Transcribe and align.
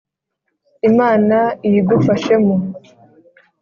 Imana 0.89 1.37
iyigufashemo 1.67 2.55